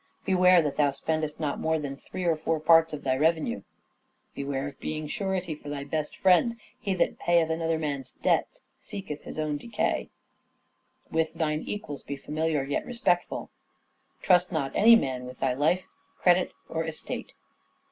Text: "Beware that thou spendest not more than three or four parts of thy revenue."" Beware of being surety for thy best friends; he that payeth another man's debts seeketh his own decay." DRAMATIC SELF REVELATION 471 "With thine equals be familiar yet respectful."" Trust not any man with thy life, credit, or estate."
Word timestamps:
"Beware 0.25 0.63
that 0.63 0.77
thou 0.77 0.89
spendest 0.89 1.39
not 1.39 1.59
more 1.59 1.77
than 1.77 1.95
three 1.95 2.23
or 2.23 2.35
four 2.35 2.59
parts 2.59 2.91
of 2.91 3.03
thy 3.03 3.15
revenue."" 3.15 3.61
Beware 4.33 4.67
of 4.67 4.79
being 4.79 5.05
surety 5.05 5.53
for 5.53 5.69
thy 5.69 5.83
best 5.83 6.17
friends; 6.17 6.55
he 6.79 6.95
that 6.95 7.19
payeth 7.19 7.51
another 7.51 7.77
man's 7.77 8.13
debts 8.13 8.63
seeketh 8.79 9.21
his 9.25 9.37
own 9.37 9.57
decay." 9.57 10.09
DRAMATIC 11.11 11.27
SELF 11.27 11.35
REVELATION 11.37 11.65
471 11.65 11.65
"With 11.67 11.67
thine 11.67 11.73
equals 11.75 12.01
be 12.01 12.15
familiar 12.17 12.63
yet 12.63 12.85
respectful."" 12.87 13.51
Trust 14.23 14.51
not 14.51 14.71
any 14.75 14.95
man 14.95 15.25
with 15.27 15.37
thy 15.37 15.53
life, 15.53 15.85
credit, 16.17 16.51
or 16.67 16.83
estate." 16.83 17.33